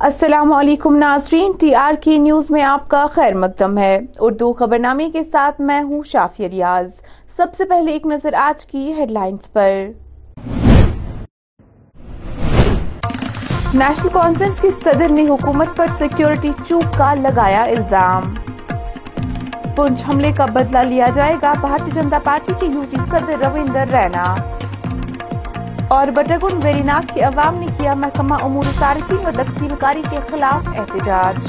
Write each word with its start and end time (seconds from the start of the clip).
السلام 0.00 0.52
علیکم 0.52 0.96
ناظرین، 0.96 1.52
ٹی 1.60 1.74
آر 1.74 1.92
کی 2.00 2.18
نیوز 2.18 2.50
میں 2.50 2.62
آپ 2.62 2.88
کا 2.88 3.06
خیر 3.12 3.34
مقدم 3.34 3.78
ہے۔ 3.78 4.00
اردو 4.20 4.52
خبرنامے 4.52 5.10
کے 5.10 5.22
ساتھ 5.32 5.60
میں 5.60 5.82
ہوں 5.82 6.02
شافی 6.02 6.50
ریاض۔ 6.50 6.90
سب 7.36 7.46
سے 7.56 7.64
پہلے 7.64 7.92
ایک 7.92 8.06
نظر 8.06 8.34
آج 8.34 8.66
کی 8.66 8.92
ہیڈ 8.92 9.10
لائنز 9.10 9.52
پر۔ 9.52 9.70
نیشنل 13.74 14.08
کانفرنس 14.12 14.60
کے 14.60 14.68
صدر 14.84 15.08
نے 15.08 15.26
حکومت 15.28 15.68
پر 15.76 15.86
سیکیورٹی 15.98 16.50
چوک 16.68 16.98
کا 16.98 17.14
لگایا 17.14 17.62
الزام۔ 17.62 18.34
پنچ 19.76 20.08
حملے 20.08 20.32
کا 20.32 20.46
بدلہ 20.46 20.78
لیا 20.78 21.08
جائے 21.08 21.36
گا۔ 21.42 21.52
بھارتی 21.60 21.90
جنتا 21.90 22.18
پارٹی 22.24 22.52
کے 22.60 22.66
یو 22.66 22.82
ٹی 22.90 22.96
صدر 23.10 23.46
رویندر 23.46 23.88
رینا۔ 23.92 24.34
اور 25.88 26.08
بٹرگن 26.08 26.58
ویریناگ 26.62 27.06
کے 27.14 27.20
عوام 27.20 27.58
نے 27.58 27.66
کیا 27.78 27.94
محکمہ 27.94 28.34
امور 28.42 28.62
صارفین 28.62 29.26
و 29.26 29.30
تقسیم 29.36 29.68
کاری 29.80 30.02
کے 30.10 30.16
خلاف 30.30 30.68
احتجاج۔ 30.68 31.46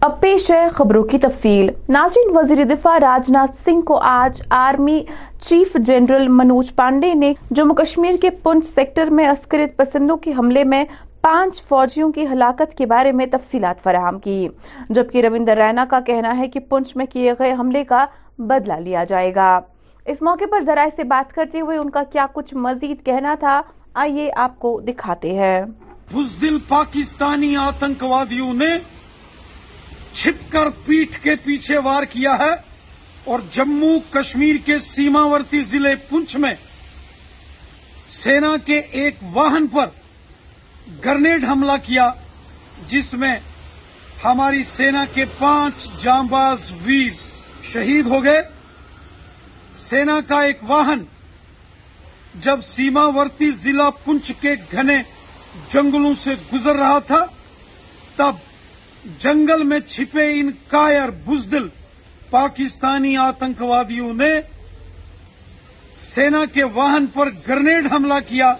اب 0.00 0.20
پیش 0.20 0.50
ہے 0.50 0.68
خبروں 0.68 1.04
کی 1.04 1.18
تفصیل۔ 1.18 1.70
ناظرین 1.88 2.36
وزیر 2.36 2.64
دفاع 2.64 2.98
راج 3.00 3.30
ناتھ 3.30 3.56
سنگھ 3.56 3.84
کو 3.84 3.96
آج 3.96 4.42
army 4.50 5.02
chief 5.40 5.74
general 5.74 6.28
Manoj 6.28 6.74
Pande 6.74 7.14
نے 7.14 7.32
جموں 7.50 7.74
کشمیر 7.74 8.14
کے 8.20 8.30
پنچ 8.30 8.64
سیکٹر 8.64 9.06
میں 9.10 9.28
عسکریت 9.28 9.76
پسندوں 9.76 10.16
کے 10.16 10.32
حملے 10.38 10.64
میں 10.64 10.84
پانچ 11.20 11.62
فوجیوں 11.62 12.12
کی 12.12 12.26
ہلاکت 12.32 12.74
کے 12.74 12.86
بارے 12.86 13.12
میں 13.12 13.26
تفصیلات 13.26 13.82
فراہم 13.82 14.18
کی۔ 14.18 14.48
جبکہ 14.88 15.22
رویندر 15.22 15.56
رینا 15.56 15.84
کا 15.90 16.00
کہنا 16.00 16.38
ہے 16.38 16.48
کہ 16.48 16.60
پنچ 16.60 16.96
میں 16.96 17.06
کیے 17.06 17.32
گئے 17.38 17.52
حملے 17.52 17.84
کا 17.84 18.06
بدلہ 18.38 18.74
لیا 18.74 19.04
جائے 19.04 19.34
گا۔ 19.34 19.60
اس 20.08 20.22
موقع 20.22 20.44
پر 20.50 20.60
ذرائع 20.66 20.88
سے 20.96 21.04
بات 21.04 21.34
کرتے 21.34 21.60
ہوئے 21.60 21.78
ان 21.78 21.90
کا 21.90 22.02
کیا 22.12 22.26
کچھ 22.32 22.54
مزید 22.54 23.04
کہنا 23.06 23.34
تھا، 23.34 23.60
آئیے 23.94 24.30
آپ 24.36 24.58
کو 24.58 24.80
دکھاتے 24.80 25.30
ہیں۔ 25.30 25.60
بزدل 26.12 26.58
پاکستانی 26.68 27.56
آتنکوادیوں 27.56 28.54
نے 28.54 28.68
چھپ 30.12 30.52
کر 30.52 30.68
پیٹھ 30.86 31.20
کے 31.22 31.34
پیچھے 31.44 31.78
وار 31.78 32.02
کیا 32.02 32.38
ہے 32.38 32.50
اور 33.24 33.40
جموں 33.52 33.98
کشمیر 34.10 34.56
کے 34.64 34.78
سیماورتی 34.78 35.60
ضلع 35.60 35.94
پنچ 36.08 36.36
میں 36.36 36.54
سینا 38.08 38.56
کے 38.64 38.78
ایک 38.78 39.16
واہن 39.32 39.66
پر 39.66 39.86
گرنیڈ 41.04 41.44
حملہ 41.44 41.76
کیا، 41.82 42.10
جس 42.88 43.14
میں 43.14 43.36
ہماری 44.24 44.62
سینا 44.62 45.04
کے 45.14 45.24
پانچ 45.38 45.88
جامباز 46.02 46.70
ویر 46.84 47.12
شہید 47.72 48.06
ہو 48.06 48.24
گئے۔ 48.24 48.42
سینا 49.78 50.18
کا 50.28 50.40
ایک 50.42 50.58
واہن، 50.68 51.04
جب 52.44 52.60
سیماورتی 52.64 53.50
ضلع 53.62 53.88
پنچ 54.04 54.30
کے 54.40 54.54
گھنے 54.72 54.96
جنگلوں 55.72 56.14
سے 56.22 56.34
گزر 56.52 56.76
رہا 56.76 56.98
تھا، 57.06 57.24
تب 58.16 58.34
جنگل 59.22 59.62
میں 59.64 59.78
چھپے 59.86 60.28
ان 60.40 60.50
کائر 60.68 61.10
بزدل 61.26 61.68
پاکستانی 62.30 63.16
آتنکوادیوں 63.16 64.12
نے 64.14 64.30
سینا 65.98 66.44
کے 66.52 66.64
واہن 66.74 67.06
پر 67.14 67.28
گرنیڈ 67.48 67.92
حملہ 67.92 68.18
کیا 68.28 68.52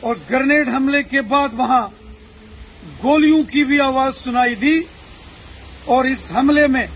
اور 0.00 0.14
گرنیڈ 0.30 0.68
حملے 0.74 1.02
کے 1.02 1.20
بعد 1.30 1.54
وہاں 1.56 1.86
گولیوں 3.02 3.42
کی 3.50 3.64
بھی 3.64 3.80
آواز 3.80 4.16
سنائی 4.24 4.54
دی 4.60 4.78
اور 5.94 6.04
اس 6.04 6.30
حملے 6.34 6.66
میں 6.74 6.86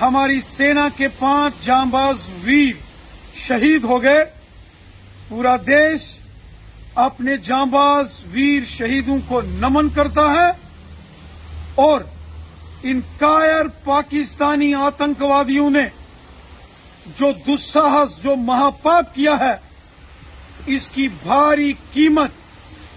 ہماری 0.00 0.40
سینا 0.40 0.88
کے 0.96 1.08
پانچ 1.18 1.64
جامباز 1.64 2.16
ویر 2.42 2.76
شہید 3.36 3.84
ہو 3.84 4.02
گئے۔ 4.02 4.24
پورا 5.28 5.56
دیش 5.66 6.16
اپنے 6.94 7.36
جامباز 7.36 8.12
ویر 8.30 8.62
شہیدوں 8.68 9.18
کو 9.28 9.40
نمن 9.40 9.88
کرتا 9.88 10.30
ہے 10.34 10.50
اور 11.74 12.00
ان 12.82 13.00
کائر 13.18 13.66
پاکستانی 13.84 14.74
آتنکوادیوں 14.74 15.70
نے 15.70 15.84
جو 17.18 17.30
دساہس، 17.48 18.22
جو 18.22 18.36
مہاپاپ 18.36 19.14
کیا 19.14 19.38
ہے، 19.40 19.54
اس 20.66 20.88
کی 20.88 21.08
بھاری 21.08 21.72
قیمت 21.92 22.30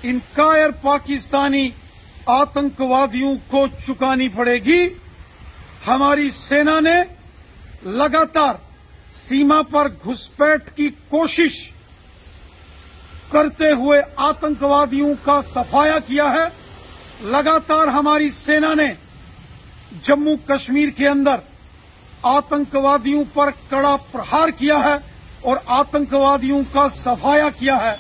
ان 0.03 0.19
کائر 0.33 0.69
پاکستانی 0.69 1.69
آتنکوادیوں 2.25 3.35
کو 3.47 3.67
چکانی 3.87 4.27
پڑے 4.29 4.55
گی۔ 4.55 4.89
ہماری 5.87 6.29
سینا 6.29 6.79
نے 6.79 7.01
لگاتار 7.83 8.55
سیما 9.13 9.61
پر 9.61 9.87
گھسپیٹ 10.05 10.75
کی 10.75 10.89
کوشش 11.09 11.71
کرتے 13.31 13.71
ہوئے 13.71 14.01
آتنکوادیوں 14.15 15.13
کا 15.23 15.41
سفایا 15.41 15.97
کیا 16.07 16.31
ہے۔ 16.31 16.45
لگاتار 17.21 17.87
ہماری 17.87 18.29
سینا 18.29 18.73
نے 18.73 18.93
جموں 20.03 20.35
کشمیر 20.47 20.89
کے 20.89 21.07
اندر 21.07 21.35
آتنکوادیوں 22.21 23.23
پر 23.33 23.49
کڑا 23.69 23.95
پرہار 24.11 24.49
کیا 24.49 24.79
ہے 24.79 24.95
اور 25.41 25.57
آتنکوادیوں 25.65 26.61
کا 26.71 26.89
سفایا 26.89 27.49
کیا 27.59 27.77
ہے۔ 27.83 27.95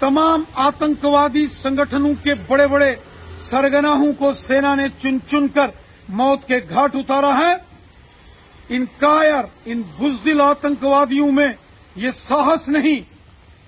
تمام 0.00 0.42
آتنکوادی 0.54 1.46
سنگٹھنوں 1.46 2.14
کے 2.22 2.34
بڑے 2.34 2.66
بڑے 2.66 2.96
سرگناہوں 3.40 4.12
کو 4.18 4.32
سینا 4.32 4.74
نے 4.74 4.86
چن 4.98 5.18
چن 5.28 5.48
کر 5.48 5.70
موت 6.10 6.48
کے 6.48 6.58
گھاٹ 6.68 6.96
اتارا 6.96 7.38
ہے۔ 7.38 7.54
ان 8.68 8.84
کائر 8.98 9.44
ان 9.64 9.82
بزدل 9.98 10.40
آتنکوادیوں 10.40 11.32
میں 11.32 11.48
یہ 11.96 12.10
ساہس 12.10 12.68
نہیں، 12.68 13.00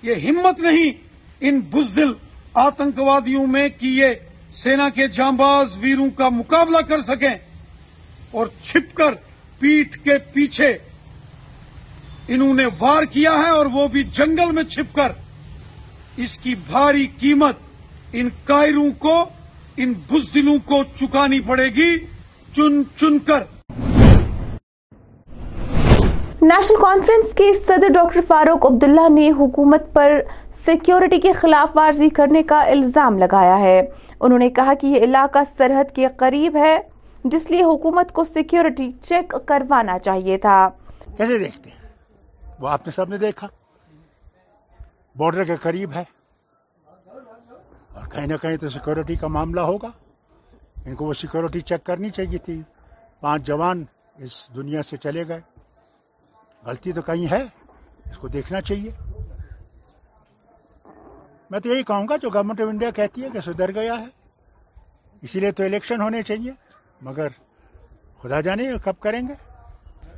یہ 0.01 0.29
ہمت 0.29 0.59
نہیں 0.59 0.91
ان 1.39 1.59
بزدل 1.59 2.13
آتنکوادیوں 2.53 3.47
میں 3.47 3.69
کہ 3.69 3.85
یہ 3.85 4.07
سینا 4.51 4.89
کے 4.89 5.07
جانباز 5.07 5.75
ویروں 5.77 6.09
کا 6.09 6.29
مقابلہ 6.29 6.77
کر 6.77 7.01
سکیں 7.01 7.35
اور 8.31 8.47
چھپ 8.63 8.95
کر 8.95 9.13
پیٹ 9.59 9.97
کے 10.03 10.17
پیچھے 10.17 10.77
انہوں 12.27 12.53
نے 12.53 12.65
وار 12.79 13.03
کیا 13.03 13.31
ہے 13.31 13.49
اور 13.49 13.65
وہ 13.65 13.87
بھی 13.87 14.03
جنگل 14.03 14.51
میں 14.51 14.63
چھپ 14.63 14.95
کر۔ 14.95 15.11
اس 16.17 16.37
کی 16.37 16.55
بھاری 16.55 17.07
قیمت 17.19 17.57
ان 18.13 18.29
کائروں 18.43 18.91
کو، 18.91 19.29
ان 19.77 19.93
بزدلوں 19.93 20.57
کو 20.65 20.83
چکانی 20.99 21.39
پڑے 21.39 21.65
گی۔ 21.65 21.97
چن 22.55 22.83
چن 22.95 23.19
کر۔ 23.19 23.43
نیشنل 26.41 26.81
کانفرنس 26.81 27.33
کے 27.33 27.51
صدر 27.67 27.89
ڈاکٹر 27.89 28.19
فاروق 28.27 28.65
عبداللہ 28.65 29.09
نے 29.09 29.31
حکومت 29.31 29.93
پر 29.93 30.21
سیکیورٹی 30.65 31.19
کے 31.19 31.33
خلاف 31.33 31.77
ورزی 31.77 32.09
کرنے 32.09 32.43
کا 32.43 32.61
الزام 32.61 33.17
لگایا 33.17 33.59
ہے۔ 33.59 33.81
انہوں 34.19 34.39
نے 34.39 34.49
کہا 34.49 34.73
کہ 34.73 34.87
یہ 34.87 34.97
علاقہ 34.97 35.39
سرحد 35.57 35.95
کے 35.95 36.07
قریب 36.17 36.55
ہے 36.55 36.79
جس 37.23 37.51
لیے 37.51 37.63
حکومت 37.63 38.11
کو 38.11 38.23
سیکیورٹی 38.23 38.91
چیک 38.91 39.35
کروانا 39.45 39.99
چاہیے 39.99 40.37
تھا۔ 40.37 40.69
کیسے 41.17 41.37
دیکھتے 41.37 41.69
ہیں؟ 41.69 41.89
وہ 42.59 42.69
آپ 42.69 42.87
نے 42.87 42.91
سب 42.95 43.09
نے 43.09 43.17
دیکھا۔ 43.17 43.47
بارڈر 45.15 45.43
کے 45.43 45.55
قریب 45.55 45.91
ہے۔ 45.91 46.03
اور 47.93 48.09
کہیں 48.11 48.27
نہ 48.27 48.33
کہیں 48.41 48.57
تو 48.57 48.69
سیکورٹی 48.69 49.15
کا 49.15 49.27
معاملہ 49.27 49.61
ہوگا۔ 49.61 49.87
ان 50.85 50.95
کو 50.95 51.05
وہ 51.05 51.13
سیکورٹی 51.13 51.61
چیک 51.61 51.83
کرنی 51.83 52.09
چاہیے 52.09 52.37
تھی۔ 52.37 52.61
پانچ 53.19 53.43
جوان 53.43 53.85
اس 54.17 54.49
دنیا 54.55 54.83
سے 54.83 54.97
چلے 54.97 55.27
گئے۔ 55.27 55.41
غلطی 56.65 56.91
تو 56.91 57.01
کہیں 57.01 57.31
ہے، 57.31 57.43
اس 58.11 58.17
کو 58.17 58.27
دیکھنا 58.27 58.61
چاہیے۔ 58.61 58.91
میں 61.49 61.59
تو 61.59 61.69
یہی 61.69 61.83
کہوں 61.83 62.07
گا، 62.07 62.15
جو 62.15 62.29
گورنمنٹ 62.29 62.61
آف 62.61 62.67
انڈیا 62.67 62.89
کہتی 62.91 63.23
ہے 63.23 63.29
کہ 63.29 63.39
سدھر 63.41 63.75
گیا 63.75 63.99
ہے، 63.99 64.05
اسی 65.21 65.39
لیے 65.39 65.51
تو 65.51 65.63
الیکشن 65.63 66.01
ہونے 66.01 66.21
چاہیے۔ 66.21 66.51
مگر 67.01 67.27
خدا 68.21 68.41
جانے 68.41 68.71
کب 68.83 68.99
کریں 68.99 69.27
گے۔ 69.27 69.33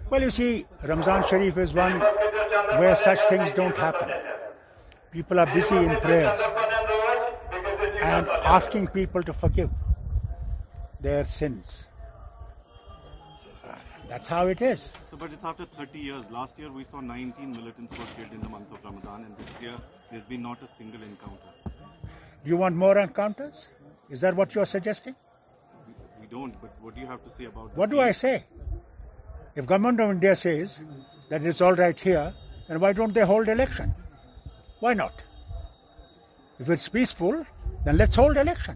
بولے 0.09 0.25
اسی 0.25 0.63
رمضان 0.83 1.21
شریف 1.29 1.57
is 1.57 1.77
one 1.77 2.01
where 2.79 2.95
such 2.95 3.27
things 3.29 3.56
don't 3.56 3.79
happen 3.83 4.09
people 5.09 5.39
are 5.39 5.45
busy 5.56 5.77
in 5.77 5.95
prayers 6.03 6.41
and 8.01 8.29
asking 8.44 8.85
people 8.85 9.21
to 9.21 9.33
فکیو 9.33 9.68
their 11.06 11.25
sins. 11.25 11.86
That's 14.10 14.28
how 14.28 14.48
it 14.48 14.62
is. 14.62 14.92
So, 15.10 15.18
but 15.18 15.34
it's 15.34 15.44
after 15.44 15.66
30 15.66 16.00
years. 16.00 16.30
Last 16.31 16.57
year 16.60 16.72
we 16.72 16.84
saw 16.84 17.00
19 17.00 17.52
militants 17.52 17.98
were 17.98 18.06
killed 18.18 18.34
in 18.34 18.42
the 18.42 18.50
month 18.50 18.72
of 18.72 18.84
Ramadan, 18.84 19.25
and 19.25 19.38
this 19.38 19.62
year 19.62 19.75
there's 20.10 20.25
been 20.25 20.42
not 20.42 20.63
a 20.63 20.68
single 20.68 21.04
encounter. 21.04 21.52
Do 22.44 22.50
you 22.54 22.57
want 22.57 22.75
more 22.75 22.98
encounters? 22.98 23.68
Is 24.10 24.22
that 24.22 24.36
what 24.36 24.56
you're 24.56 24.66
suggesting? 24.66 25.16
We 26.22 26.28
don't, 26.28 26.60
but 26.62 26.74
what 26.81 26.96
do 26.96 27.02
you 27.02 27.07
have 27.07 27.24
to 27.24 27.30
say 27.30 27.46
about 27.46 27.78
What 27.78 27.92
do 27.92 28.00
I 28.00 28.12
say? 28.12 28.44
If 29.56 29.68
government 29.68 30.00
of 30.00 30.10
India 30.10 30.36
says 30.36 30.80
that 31.30 31.44
it's 31.44 31.62
all 31.62 31.75
right 31.75 32.00
here, 32.00 32.34
then 32.68 32.80
why 32.80 32.94
don't 32.94 33.13
they 33.13 33.25
hold 33.34 33.48
election? 33.48 33.94
Why 34.80 34.96
not? 34.96 35.13
If 36.60 36.69
it's 36.69 36.90
peaceful, 36.90 37.46
then 37.86 37.98
let's 37.98 38.16
hold 38.16 38.38
election. 38.38 38.75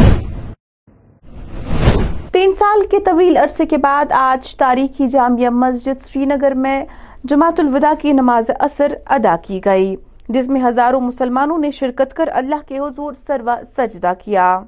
تین 2.41 2.53
سال 2.53 2.81
کے 2.91 2.99
طویل 2.99 3.37
عرصے 3.37 3.65
کے 3.65 3.77
بعد 3.77 4.11
آج 4.11 4.55
تاریخی 4.55 5.07
جامعہ 5.07 5.49
مسجد 5.49 5.99
سری 5.99 6.25
نگر 6.25 6.53
میں 6.53 6.85
جماعت 7.23 7.59
الوداع 7.59 7.93
کی 8.01 8.11
نماز 8.11 8.49
اثر 8.59 8.93
ادا 9.05 9.35
کی 9.47 9.59
گئی، 9.65 9.95
جس 10.29 10.47
میں 10.47 10.61
ہزاروں 10.63 11.01
مسلمانوں 11.01 11.57
نے 11.57 11.71
شرکت 11.71 12.13
کر 12.13 12.29
اللہ 12.33 12.67
کے 12.67 12.79
حضور 12.79 13.13
سروا 13.27 13.55
سجدہ 13.77 14.13
کیا۔ 14.23 14.59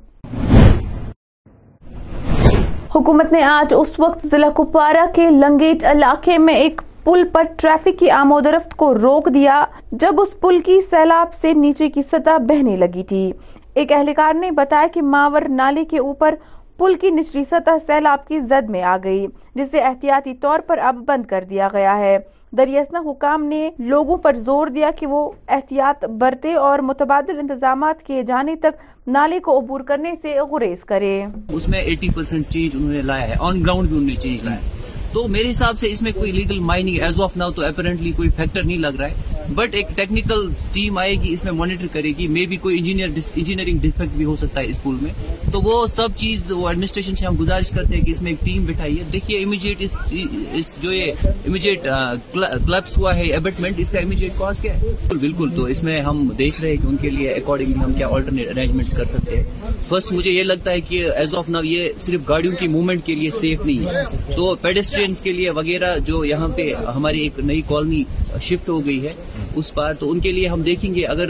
حکومت 2.96 3.32
نے 3.32 3.44
آج 3.44 3.74
اس 3.78 4.00
وقت 4.00 4.28
ضلع 4.28 4.50
کپوارہ 4.50 5.06
کے 5.16 5.30
لنگیٹ 5.30 5.86
علاقے 5.86 6.38
میں 6.38 6.56
ایک 6.56 6.82
پل 7.04 7.28
پر 7.34 7.44
ٹریفک 7.58 8.00
کی 8.00 8.12
آمود 8.12 8.48
رفت 8.48 8.76
کو 8.76 8.94
روک 8.96 9.34
دیا، 9.34 9.66
جب 9.92 10.22
اس 10.22 10.40
پل 10.40 10.60
کی 10.60 10.82
سیلاب 10.90 11.34
سے 11.34 11.54
نیچے 11.54 11.90
کی 11.90 12.04
سطح 12.04 12.38
بہنے 12.40 12.76
لگی 12.76 13.04
تھی۔ 13.04 13.32
ایک 13.74 13.92
اہلکار 13.92 14.34
نے 14.34 14.52
بتایا 14.52 14.88
کہ 14.94 15.02
ماور 15.02 15.42
نالے 15.50 15.86
کے 15.86 16.00
اوپر 16.00 16.36
پل 16.84 16.96
کی 16.96 17.10
نچلی 17.10 17.44
سطح 17.44 17.72
سیلاب 17.86 18.28
کی 18.28 18.40
زد 18.40 18.70
میں 18.70 18.84
آ 18.84 18.98
گئی، 19.04 19.28
جسے 19.56 19.80
احتیاطی 19.82 20.34
طور 20.34 20.60
پر 20.60 20.78
اب 20.78 20.96
بند 20.96 21.26
کر 21.26 21.44
دیا 21.50 21.70
گیا 21.74 21.98
ہے۔ 21.98 22.18
دریاسنا 22.58 23.00
حکام 23.00 23.44
نے 23.44 23.70
لوگوں 23.80 24.18
پر 24.18 24.36
زور 24.36 24.68
دیا 24.68 24.92
کہ 25.00 25.08
وہ 25.08 25.32
احتیاط 25.48 26.06
برتے 26.06 26.54
اور 26.54 26.80
متبادل 26.80 27.40
انتظامات 27.40 28.04
کیے 28.04 28.24
جانے 28.24 28.56
تک 28.56 29.08
نالے 29.08 29.40
کو 29.40 29.60
عبور 29.60 29.82
کرنے 29.82 30.14
سے 30.22 30.38
گریز 30.52 30.84
کرے۔ 30.84 31.26
اس 31.52 31.68
میں 31.68 31.80
ایٹی 31.80 32.10
پرسنٹ 32.10 32.48
چینج 32.50 32.76
انہوں 32.76 32.92
نے 32.92 33.02
لایا 33.02 33.30
ہے 33.30 33.34
آن 33.40 33.62
گراؤنڈ 33.62 33.90
بھی 33.90 33.98
انہوں 33.98 34.10
نے 34.10 34.16
چینج 34.16 34.44
لایا۔ 34.44 34.58
ہے 34.58 34.93
تو 35.14 35.28
میرے 35.28 35.50
حساب 35.50 35.80
سے 35.80 35.92
اس 35.92 36.02
میں 36.02 36.12
کوئی 36.12 36.32
legal 36.32 36.60
mining 36.62 37.02
as 37.02 37.20
of 37.22 37.38
now 37.38 37.52
تو 37.52 37.66
اپیرنٹلی 37.66 38.12
کوئی 38.16 38.30
فیکٹر 38.36 38.64
نہیں 38.64 38.78
لگ 38.78 39.00
رہا 39.00 39.08
ہے. 39.08 39.32
بٹ 39.56 39.74
ایک 39.76 39.88
ٹیکنیکل 39.96 40.48
ٹیم 40.74 40.98
آئے 40.98 41.16
گی 41.24 41.34
اس 41.34 41.44
میں 41.44 41.52
مانیٹر 41.54 41.88
کرے 41.94 42.12
گی. 42.18 42.28
مے 42.28 42.46
بی 42.46 42.58
کوئی 42.58 42.78
انجینئر 42.78 43.10
انجینئرنگ 43.36 43.80
ڈیفیکٹ 43.80 44.16
بھی 44.18 44.26
ہو 44.26 44.36
سکتا 44.36 44.62
ہے 44.62 44.66
اسکول 44.66 44.96
میں. 45.02 45.12
تو 45.52 45.62
وہ 45.62 45.86
سب 45.88 46.16
چیز 46.18 46.52
وہ 46.52 46.68
ایڈمنسٹریشن 46.68 47.16
سے 47.16 47.26
ہم 47.26 47.36
گزارش 47.40 47.70
کرتے 47.70 47.96
ہیں 47.96 48.04
کہ 48.06 48.12
اس 48.12 48.22
میں 48.22 48.32
ایک 48.32 48.46
ٹیم 48.46 48.66
بٹھائیے 48.66 49.04
دیکھیے 49.14 49.44
امیجیٹ 49.44 49.82
اس, 49.82 50.76
جو 50.82 50.94
یہ 50.94 51.26
امیجیٹ 51.46 51.88
کلبس 52.34 52.98
ہوا 52.98 53.16
ہے 53.16 53.26
ایبٹمنٹ 53.30 53.80
اس 53.80 53.90
کا 53.90 54.00
امیجیٹ 54.00 54.38
کاز 54.38 54.60
کیا 54.60 54.74
ہے؟ 54.74 54.94
بالکل 55.12 55.50
تو 55.56 55.64
اس 55.66 55.84
میں 55.84 56.00
ہم 56.02 56.28
دیکھ 56.38 56.62
رہے 56.62 56.70
ہیں 56.70 56.78
کہ 56.78 56.88
ان 56.88 56.98
کے 57.02 57.10
لیے 57.10 57.32
اکارڈنگلی 57.32 57.84
ہم 57.84 57.94
کیا 57.94 58.08
آلٹرنیٹ 58.10 58.50
ارینجمنٹ 58.50 58.96
کر 58.96 59.06
سکتے 59.14 59.38
ہیں. 59.38 59.44
فرسٹ 59.90 60.12
مجھے 60.14 60.32
یہ 60.32 60.44
لگتا 60.44 60.72
ہے 60.72 60.82
کہ 60.82 61.06
ایز 61.06 61.36
آف 61.36 61.50
ناؤ 61.50 61.64
یہ 61.66 61.90
صرف 62.00 62.28
گاڑیوں 62.30 62.56
کی 62.60 62.68
موومنٹ 62.68 63.06
کے 63.06 63.16
لیے 63.16 63.30
سیف 63.32 63.66
نہیں 63.66 63.86
ہے. 63.86 64.34
تو 64.36 64.54
پیڈسٹری 64.62 65.03
اسٹوڈینٹس 65.04 65.22
کے 65.22 65.32
لیے 65.32 65.50
وغیرہ 65.50 65.98
جو 66.06 66.24
یہاں 66.26 66.48
پہ 66.56 66.74
ہماری 66.96 67.20
ایک 67.22 67.40
نئی 67.40 67.62
کالونی 67.68 68.04
شفٹ 68.42 68.70
ہو 68.70 68.80
گئی 68.86 69.06
ہے 69.06 69.14
اس 69.56 69.74
پار 69.74 69.94
تو 70.00 70.12
ان 70.12 70.20
کے 70.20 70.32
لیے 70.32 70.48
ہم 70.48 70.62
دیکھیں 70.62 70.94
گے 70.96 71.06
اگر 71.06 71.30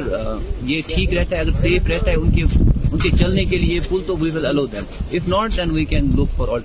یہ 0.64 0.82
ٹھیک 0.88 1.14
رہتا 1.14 1.36
ہے 1.36 1.42
اگر 1.42 1.52
سیف 1.62 1.88
رہتا 1.88 2.12
ہے 2.12 2.16
ان 2.16 2.32
کے 2.32 2.44
ان 2.92 3.00
کے 3.00 3.10
چلنے 3.18 3.46
کے 3.46 3.58
لیے 3.58 3.80
پل 3.90 4.04
تو 4.08 4.16
we 4.18 4.30
will 4.30 4.46
allow 4.46 4.66
if 4.74 5.28
not 5.28 5.58
then 5.58 5.72
we 5.72 5.86
can 5.86 6.12
look 6.16 6.36
for 6.38 6.58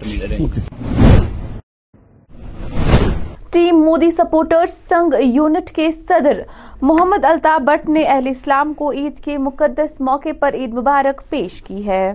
team 3.53 3.83
Modi 3.85 4.11
supporter 4.11 4.67
سنگ 4.89 5.15
یونٹ 5.25 5.71
کے 5.71 5.91
صدر 6.09 6.41
محمد 6.83 7.25
الطاف 7.25 7.61
بٹ 7.65 7.89
نے 7.89 8.03
اہل 8.05 8.27
اسلام 8.29 8.73
کو 8.77 8.91
عید 8.93 9.25
کے 9.25 9.39
مقدس 9.39 10.01
موقع 10.01 10.33
پر 10.41 10.55
عید 10.55 10.75
مبارک 10.75 11.23
پیش 11.31 11.63
کی 11.63 11.87
ہے۔ 11.87 12.13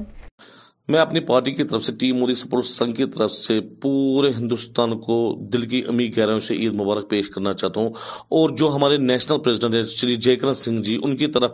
میں 0.87 0.99
اپنی 0.99 1.19
پارٹی 1.19 1.51
کی 1.51 1.63
طرف 1.63 1.83
سے، 1.83 1.91
ٹیم 1.91 2.17
موری 2.17 2.33
سپورٹ 2.33 2.65
سنگھ 2.65 2.95
کی 2.95 3.05
طرف 3.05 3.31
سے 3.31 3.59
پورے 3.81 4.31
ہندوستان 4.39 4.99
کو 4.99 5.37
دل 5.39 5.61
کی 5.61 5.81
امی 5.87 6.17
گہروں 6.17 6.39
سے 6.39 6.53
عید 6.53 6.75
مبارک 6.75 7.09
پیش 7.09 7.29
کرنا 7.29 7.53
چاہتا 7.53 7.81
ہوں۔ 7.81 7.89
اور 8.29 8.49
جو 8.49 8.71
ہمارے 8.75 8.97
نیشنل 8.97 9.39
پریزیڈنٹ 9.39 9.75
ہیں، 9.75 9.83
شری 9.83 10.15
جے 10.15 10.35
کرن 10.35 10.53
سنگھ 10.53 10.81
جی 10.81 10.99
ان 11.03 11.17
کی 11.17 11.27
طرف، 11.27 11.51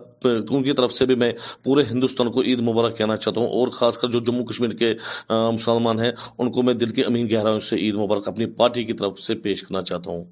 ان 0.50 0.64
کی 0.64 0.74
طرف 0.74 0.94
سے 0.94 1.06
بھی 1.06 1.16
میں 1.16 1.34
پورے 1.64 1.84
ہندوستان 1.92 2.32
کو 2.32 2.42
عید 2.42 2.62
مبارک 2.62 2.98
کہنا 2.98 3.18
چاہتا 3.18 3.42
ہوں۔ 3.42 3.48
اور 3.48 3.68
خاص 3.68 3.98
کر 3.98 4.08
جو 4.08 4.20
جموں 4.20 4.46
کشمیر 4.46 4.70
کے 4.70 4.94
مسلمان 5.30 6.00
ہیں، 6.00 6.12
ان 6.38 6.52
کو 6.52 6.62
میں 6.62 6.74
دل 6.74 6.90
کی 6.90 7.04
امی 7.06 7.32
گہروں 7.32 7.60
سے 7.60 7.76
عید 7.76 7.96
مبارک 7.96 8.28
اپنی 8.28 8.46
پارٹی 8.46 8.84
کی 8.84 8.94
طرف 8.94 9.20
سے 9.20 9.36
پیش 9.36 9.62
کرنا 9.62 9.82
چاہتا 9.82 10.12
ہوں۔ 10.12 10.24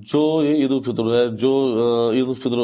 جو 0.00 0.44
یہ 0.44 0.54
عید 0.54 0.70
الفطر 0.70 1.14
ہے، 1.14 1.36
جو 1.36 1.72
عید 2.14 2.28
الفطر 2.28 2.58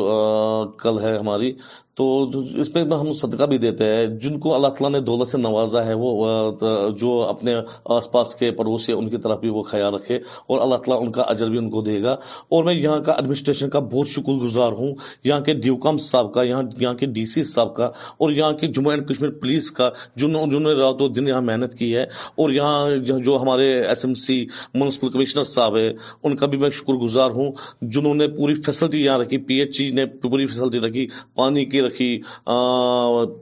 کل 0.78 0.98
ہے 0.98 1.18
ہماری 1.18 1.52
تو 1.96 2.30
اس 2.54 2.72
پہ 2.72 2.78
ہم 2.80 3.12
صدقہ 3.12 3.44
بھی 3.44 3.58
دیتے 3.58 3.84
ہیں۔ 3.84 4.06
جن 4.06 4.38
کو 4.38 4.54
اللہ 4.54 4.66
تعالیٰ 4.66 4.90
نے 4.90 5.00
دولت 5.00 5.28
سے 5.28 5.38
نوازا 5.38 5.86
ہے، 5.86 5.94
وہ 5.94 6.50
جو 6.98 7.22
اپنے 7.22 7.54
آس 7.84 8.12
پاس 8.12 8.34
کے 8.34 8.50
پڑوسی 8.50 8.92
ان 8.92 9.08
کی 9.08 9.16
طرف 9.16 9.40
بھی 9.40 9.48
وہ 9.48 9.62
خیال 9.62 9.94
رکھے 9.94 10.16
اور 10.16 10.60
اللہ 10.60 10.74
تعالیٰ 10.74 11.06
ان 11.06 11.12
کا 11.12 11.22
اجر 11.22 11.46
بھی 11.46 11.58
ان 11.58 11.70
کو 11.70 11.82
دے 11.82 12.02
گا۔ 12.02 12.12
اور 12.48 12.64
میں 12.64 12.74
یہاں 12.74 13.00
کا 13.00 13.12
ایڈمنسٹریشن 13.12 13.70
کا 13.70 13.78
بہت 13.78 14.08
شکر 14.08 14.32
گزار 14.32 14.72
ہوں۔ 14.72 14.94
یہاں 15.24 15.40
کے 15.40 15.54
ڈیوکام 15.54 15.98
صاحب 15.98 16.34
کا، 16.34 16.42
یہاں 16.42 16.62
یہاں 16.80 16.94
کے 16.94 17.06
ڈی 17.06 17.26
سی 17.26 17.42
صاحب 17.44 17.74
کا 17.74 17.84
اور 18.18 18.30
یہاں 18.30 18.52
کے 18.52 18.66
جموں 18.66 18.92
اینڈ 18.92 19.08
کشمیر 19.08 19.30
پولیس 19.30 19.70
کا 19.70 19.90
جنہوں 20.16 20.46
جنہوں 20.46 20.60
نے 20.60 20.80
رات 20.80 21.02
و 21.02 21.08
دن 21.08 21.28
یہاں 21.28 21.42
محنت 21.42 21.74
کی 21.74 21.96
ہے۔ 21.96 22.02
اور 22.34 22.50
یہاں 22.50 22.96
جو 22.96 23.38
ہمارے 23.42 23.82
S 23.82 24.04
M 24.04 24.14
C 24.14 24.46
municipal 24.74 25.10
commissioner 25.10 25.44
صاحب 25.44 25.76
ہے 25.76 25.92
ان 26.22 26.36
کا 26.36 26.46
بھی 26.46 26.58
میں 26.58 26.70
شکر 26.70 26.92
گزار 26.92 27.30
ہوں۔ 27.30 27.52
جنہوں 27.82 28.14
نے 28.14 28.28
پوری 28.28 28.54
فیسلٹی 28.54 29.04
یہاں 29.04 29.18
رکھی 29.18 29.38
پی 29.38 29.54
ایچ 29.54 29.80
ای 29.80 29.90
نے 29.90 30.06
پوری 30.06 30.46
فیسلٹی 30.46 30.78
رکھی، 30.78 31.06
پانی 31.34 31.64
کی 31.64 31.85
رکھی 31.86 32.20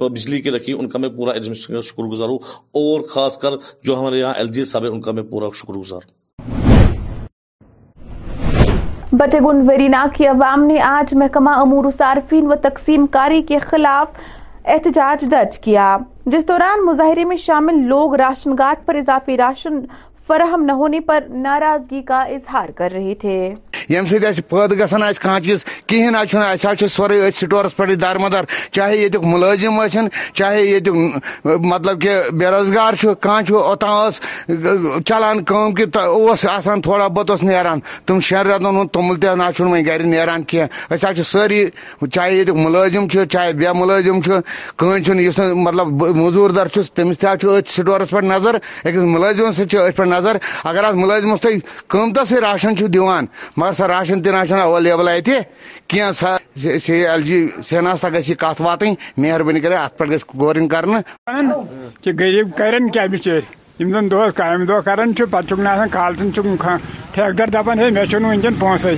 بجلی 0.00 0.40
کی 0.40 0.50
رکھی، 0.50 0.72
ان 0.72 0.88
کا 0.88 0.98
میں 0.98 1.08
پورا 1.08 1.32
ایڈمنسٹریشن 1.32 1.74
کا 1.74 1.80
شکر 1.88 2.10
گزار 2.10 2.28
ہوں 2.28 2.38
اور 2.72 3.02
خاص 3.10 3.38
کر 3.38 3.56
جو 3.84 3.98
ہمارے 4.00 4.18
یہاں 4.18 4.34
ایل 4.36 4.52
جی 4.52 4.64
صاحب 4.64 4.84
ہیں، 4.84 4.90
ان 4.90 5.00
کا 5.00 5.12
میں 5.12 5.22
پورا 5.30 5.48
شکر 5.54 5.74
گزار 5.74 6.00
ہوں 6.04 6.22
بٹگن 9.12 9.60
ویرینا 9.68 10.04
کی 10.14 10.26
عوام 10.26 10.62
نے 10.66 10.78
آج 10.82 11.14
محکمہ 11.14 11.50
امور 11.56 11.84
صارفین 11.98 12.46
و 12.46 12.54
تقسیم 12.62 13.06
کاری 13.06 13.42
کے 13.42 13.58
خلاف 13.58 14.18
احتجاج 14.64 15.24
درج 15.30 15.58
کیا۔ 15.58 15.96
جس 16.26 16.48
دوران 16.48 16.84
مظاہرے 16.86 17.24
میں 17.24 17.36
شامل 17.36 17.86
لوگ 17.88 18.14
راشن 18.14 18.54
گارڈ 18.58 18.86
پر 18.86 18.94
اضافی 18.94 19.36
راشن 19.36 19.78
فراہم 20.26 20.64
نہ 20.64 20.72
ہونے 20.72 21.00
پر 21.00 21.24
ناراضگی 21.30 22.02
کا 22.02 22.22
اظہار 22.22 22.68
کر 22.68 22.90
رہے 22.92 23.14
تھے۔ 23.14 23.54
یم 23.88 24.06
سی 24.06 24.18
پید 24.18 24.78
گھن 24.78 25.02
اس 25.02 25.18
کھانا 25.20 25.40
چیز 25.40 25.64
کہین 25.86 26.16
آج 26.16 26.34
اس 26.36 26.66
حال 26.66 26.86
سورے 26.88 27.26
ات 27.26 27.34
سٹورس 27.34 27.76
پہ 27.76 27.94
دارمدار 27.94 28.44
چاہے 28.72 28.96
یت 28.96 29.16
ملازم 29.22 29.86
ثن 29.92 30.06
چاہے 30.34 30.62
یت 30.62 30.88
مطلب 31.44 32.00
کہ 32.02 32.14
بے 32.38 32.46
روزگار 32.50 32.94
کھانا 33.20 33.56
اوتان 33.56 34.10
چلان 35.06 35.42
کم 35.44 35.74
کہ 35.74 35.84
آسان 36.56 36.80
تھوڑا 36.82 37.06
بہت 37.08 37.42
نیران۔ 37.42 37.78
تم 38.06 38.20
شین 38.20 38.46
رتن 38.46 38.66
ہند 38.66 38.88
تومل 38.92 39.16
تہ 39.20 39.34
نا 39.38 39.50
ون 39.58 39.86
گھر 39.86 40.02
نیران 40.12 40.42
کی 40.48 40.60
اس 40.60 41.04
حال 41.04 41.22
ساری 41.22 41.64
چاہے 42.12 42.34
یت 42.36 42.50
ملازم 42.64 43.08
چاہے 43.08 43.52
بے 43.52 43.72
ملازم 43.72 44.20
کہیں 44.20 45.54
مطلب 45.66 45.86
مزور 46.16 46.50
دار 46.50 46.66
تمس 46.94 47.18
تہ 47.18 47.26
ات 47.26 47.68
سٹورس 47.68 48.10
پہ 48.10 48.20
نظر، 48.22 48.56
أکِس 48.84 49.04
مُلٲزِمَس 49.14 49.56
سۭتۍ 49.56 49.68
چھِ 49.70 49.78
أتھۍ 49.78 49.96
پٮ۪ٹھ 49.96 50.08
نظر۔ 50.08 50.36
اگر 50.64 50.88
حظ 50.88 50.94
مُلٲزِمَس 50.94 51.40
تُہۍ 51.40 51.58
قۭمتَس 51.88 52.28
سۭتۍ 52.28 52.40
راشَن 52.40 52.76
چھِو 52.76 52.86
دِوان، 52.86 53.26
مگر 53.56 53.72
سا 53.76 53.88
راشن 53.88 54.22
تہ 54.22 54.30
نا 54.50 54.62
اویلیبل 54.62 55.08
اتہ 55.08 55.40
کی 55.88 56.00
سا 56.14 56.36
سی 56.78 56.94
ایل 57.06 57.22
جی 57.22 57.46
سینا 57.68 57.96
سا 57.96 58.08
گی 58.08 58.34
کت 58.34 58.60
وات 58.60 58.82
مہربانی 59.16 59.60
کر 59.60 59.72
ات 59.72 59.98
پہ 59.98 60.04
گھس 60.04 60.24
غورن 60.34 60.68
کر 60.68 60.84
غریب 62.06 62.56
کرن 62.56 62.88
کیا 62.88 63.06
بچے 63.12 63.38
ہم 63.80 63.92
زن 63.92 64.10
دہ 64.10 64.28
کم 64.36 64.64
دہ 64.64 64.80
کران 64.84 65.12
پہ 65.12 65.40
چھک 65.40 65.92
کالٹن 65.92 66.30
ٹھیکدر 66.30 67.46
دپان 67.52 67.78
ہے 67.78 67.90
مے 67.90 68.04
ونکین 68.16 68.54
پونسے 68.54 68.94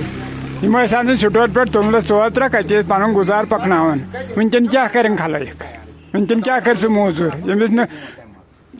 ہم 0.63 0.75
آن 0.75 1.15
سٹور 1.15 1.47
پہ 1.53 1.63
تلنس 1.73 2.07
ٹور 2.07 2.29
ترک 2.29 2.55
اتنے 2.55 2.81
پن 2.87 3.13
گزار 3.15 3.43
پکنان 3.49 3.99
ونکین 4.37 4.67
کیا 4.67 4.85
کریں 4.93 5.15
خلق 5.15 5.63
ونکین 6.13 6.41
کیا 6.41 6.57
کر 6.65 6.75
سو 6.75 6.89
موزور؟ 6.89 7.31
یمس 7.45 7.71
ن 7.71 7.83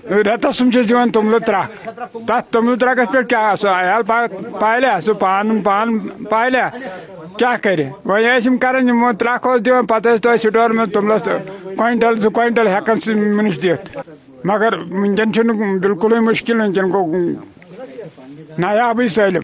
رتس 0.09 0.57
تم 0.57 0.69
دن 0.69 1.11
توملہٕ 1.11 1.39
ترٛکھ 1.45 1.87
تَتھ 2.27 2.51
توملہٕ 2.51 2.77
ترٛکَس 2.79 3.11
پٮ۪ٹھ 3.11 3.27
کیٛاہ 3.29 3.55
سُہ 3.61 3.67
عیال 3.67 4.03
پالیا 4.59 4.99
سُہ 5.05 5.13
پان 5.19 5.59
پان 5.63 5.97
پالیا 6.29 6.67
کیٛاہ 7.37 7.57
کَرِ 7.63 7.85
وۄنۍ 8.05 8.37
ٲسۍ 8.37 8.45
یِم 8.45 8.57
کَران 8.57 8.87
یِمو 8.89 9.11
ترٛکھ 9.19 9.47
اوس 9.47 9.65
دِوان 9.65 9.85
پَتہٕ 9.85 10.13
ٲسۍ 10.13 10.21
تۄہہِ 10.23 10.39
سٹور 10.39 10.69
منٛز 10.69 10.91
توٚملَس 10.93 11.23
کۄینٛٹل 11.77 12.15
زٕ 12.19 12.31
کۄینٛٹل 12.35 12.67
ہٮ۪کان 12.67 12.99
سُہ 12.99 13.13
مٕنِش 13.15 13.61
دِتھ 13.63 13.97
مگر 14.45 14.77
وٕنکٮ۪ن 14.77 15.33
چھُنہٕ 15.33 15.79
بِلکُلٕے 15.81 16.19
مُشکِل 16.19 16.59
وٕنکٮ۪ن 16.61 16.91
گوٚو 16.93 17.19
نایابٕے 18.57 19.07
سٲلِم 19.07 19.41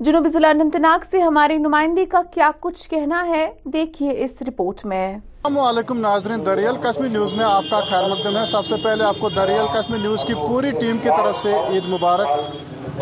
جنوبی 0.00 0.28
ضلع 0.30 0.48
اننت 0.48 0.76
ناگ 0.76 1.04
سے 1.10 1.20
ہماری 1.20 1.56
نمائندی 1.58 2.04
کا 2.10 2.20
کیا 2.34 2.50
کچھ 2.60 2.88
کہنا 2.90 3.26
ہے 3.28 3.48
دیکھیے 3.72 4.24
اس 4.24 4.42
رپورٹ 4.48 4.84
میں 4.86 5.16
السلام 5.44 5.66
علیکم 5.66 5.98
ناظرین، 6.00 6.44
دریال 6.46 6.76
کشمی 6.82 7.08
نیوز 7.08 7.32
میں 7.32 7.44
آپ 7.44 7.64
کا 7.70 7.80
خیر 7.88 8.08
مقدم 8.08 8.36
ہے۔ 8.36 8.44
سب 8.46 8.66
سے 8.66 8.74
پہلے 8.82 9.04
آپ 9.04 9.18
کو 9.18 9.28
دریال 9.28 9.66
کشمی 9.74 9.98
نیوز 9.98 10.24
کی 10.24 10.34
پوری 10.34 10.70
ٹیم 10.70 10.98
کی 11.02 11.08
طرف 11.08 11.36
سے 11.38 11.52
عید 11.68 11.88
مبارک۔ 11.88 12.28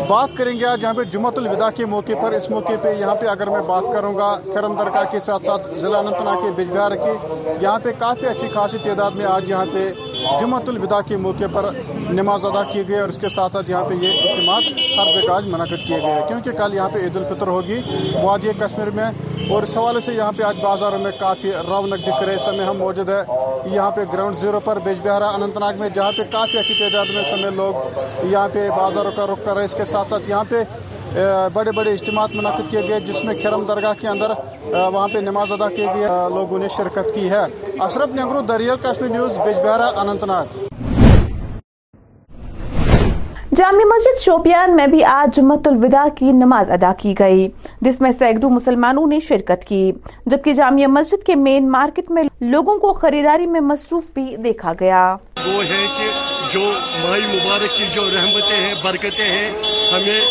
بات 0.09 0.35
کریں 0.37 0.53
گے 0.59 0.65
آج 0.65 0.83
یہاں 0.83 0.93
پہ 0.93 1.03
جمعۃ 1.03 1.37
الوداع 1.37 1.69
کے 1.75 1.85
موقع 1.85 2.19
پر، 2.21 2.31
اس 2.31 2.49
موقع 2.49 2.75
پہ 2.81 2.93
یہاں 2.99 3.15
پہ 3.15 3.27
اگر 3.27 3.49
میں 3.49 3.61
بات 3.67 3.83
کروں 3.93 4.13
گا، 4.17 4.29
کرم 4.53 4.75
درگاہ 4.77 5.03
کے 5.11 5.19
ساتھ 5.19 5.45
ساتھ 5.45 5.67
ضلع 5.79 5.97
انتنا 5.97 6.33
کے 6.43 6.51
بجبہار 6.57 6.95
کی، 6.95 7.15
یہاں 7.61 7.79
پہ 7.83 7.91
کافی 7.99 8.27
اچھی 8.27 8.49
خاصی 8.53 8.77
تعداد 8.83 9.11
میں 9.11 9.25
آج 9.25 9.49
یہاں 9.49 9.65
پہ 9.73 9.91
جمعۃ 10.39 10.67
الوداع 10.67 10.99
کے 11.07 11.17
موقع 11.17 11.47
پر 11.53 11.69
نماز 12.09 12.45
ادا 12.45 12.63
کی 12.71 12.81
گئی 12.87 12.99
اور 12.99 13.09
اس 13.09 13.17
کے 13.21 13.29
ساتھ 13.29 13.53
ساتھ 13.53 13.69
یہاں 13.71 13.83
پہ 13.89 13.93
یہ 14.01 14.21
اجتماعات 14.21 14.63
ہر 14.97 15.29
آج 15.35 15.47
منعقد 15.47 15.85
کیے 15.87 15.99
گئے 16.03 16.21
کیونکہ 16.27 16.51
کل 16.57 16.73
یہاں 16.73 16.89
پہ 16.93 16.99
عید 17.03 17.17
الفطر 17.17 17.47
ہوگی، 17.47 17.81
وادی 18.23 18.51
کشمیر 18.59 18.89
میں، 18.97 19.09
اور 19.49 19.63
اس 19.63 19.77
حوالے 19.77 20.01
سے 20.01 20.13
یہاں 20.13 20.31
پہ 20.37 20.43
آج 20.43 20.59
بازاروں 20.63 20.99
میں 20.99 21.11
کافی 21.19 21.51
رونق 21.67 22.07
دکھ 22.07 22.23
رہے 22.23 22.37
سمے 22.45 22.63
ہم 22.63 22.77
موجود 22.77 23.09
ہے 23.09 23.21
یہاں 23.75 23.91
پہ 23.91 24.01
گراؤنڈ 24.13 24.35
زیرو 24.37 24.59
پر 24.65 24.79
بیج 24.83 24.99
بہارا، 25.03 25.29
اننت 25.35 25.57
ناگ 25.59 25.79
میں، 25.79 25.89
جہاں 25.95 26.11
پہ 26.17 26.23
کافی 26.31 26.57
اچھی 26.57 26.75
تعداد 26.79 27.13
میں 27.15 27.23
سمے 27.29 27.55
لوگ 27.55 28.25
یہاں 28.31 28.47
پہ 28.53 28.67
بازاروں 28.77 29.11
کا 29.15 29.25
رخ 29.31 29.45
کر 29.45 29.55
رہے 29.55 29.65
اس 29.65 29.75
کے 29.77 29.85
ساتھ 29.85 30.09
ساتھ 30.09 30.29
یہاں 30.29 30.43
پہ 30.49 30.63
بڑے 31.53 31.71
بڑے 31.75 31.91
اجتماعات 31.91 32.35
منعقد 32.35 32.71
کیے 32.71 32.81
گئے، 32.87 32.99
جس 33.05 33.23
میں 33.25 33.33
کھرم 33.41 33.63
درگاہ 33.67 33.93
کے 33.99 34.07
اندر 34.07 34.31
وہاں 34.73 35.07
پہ 35.13 35.17
نماز 35.29 35.51
ادا 35.51 35.69
کی 35.69 35.85
گئی 35.85 36.03
لوگوں 36.35 36.59
نے 36.59 36.67
شرکت 36.75 37.13
کی 37.15 37.29
ہے۔ 37.29 37.43
اشرف 37.81 38.09
نگرو 38.15 38.41
دریال 38.41 38.77
کشمیر 38.83 39.09
نیوز 39.09 39.37
بجبہرا 39.39 39.89
اننت 40.01 40.23
ناگ 40.23 40.45
جامع 43.55 43.83
مسجد 43.85 44.19
شوپیان 44.19 44.75
میں 44.75 44.87
بھی 44.87 45.03
آج 45.03 45.35
جمعت 45.37 45.67
الوداع 45.67 46.07
کی 46.17 46.31
نماز 46.31 46.71
ادا 46.71 46.91
کی 46.97 47.13
گئی 47.19 47.47
جس 47.81 48.01
میں 48.01 48.11
سینکڑوں 48.19 48.49
مسلمانوں 48.49 49.05
نے 49.07 49.19
شرکت 49.19 49.63
کی۔ 49.63 49.91
جبکہ 50.25 50.53
جامع 50.53 50.85
مسجد 50.87 51.25
کے 51.25 51.35
مین 51.35 51.69
مارکیٹ 51.71 52.11
میں 52.11 52.23
لوگوں 52.41 52.77
کو 52.79 52.93
خریداری 52.93 53.45
میں 53.45 53.61
مصروف 53.61 54.03
بھی 54.13 54.35
دیکھا 54.37 54.73
گیا۔ 54.79 55.15
وہ 55.37 55.63
ہے 55.63 55.85
کہ 55.97 56.09
جو 56.53 56.61
مائی 57.03 57.25
مبارک 57.25 57.77
کی 57.77 57.85
جو 57.93 58.01
رحمتیں 58.01 58.59
ہیں 58.61 58.73
برکتیں 58.83 59.25
ہیں 59.25 59.49
ہمیں 59.93 60.21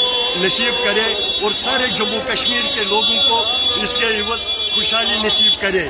نصیب 0.44 0.84
کرے 0.84 1.12
اور 1.42 1.50
سارے 1.64 1.86
جموں 1.96 2.20
کشمیر 2.32 2.62
کے 2.74 2.84
لوگوں 2.90 3.18
کو 3.30 3.40
اس 3.82 3.96
کے 4.00 4.06
عوض 4.20 4.40
خوشحالی 4.76 5.14
نصیب 5.22 5.60
کرے۔ 5.60 5.88